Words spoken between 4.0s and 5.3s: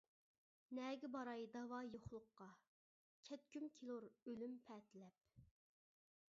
ئۆلۈم پەتىلەپ.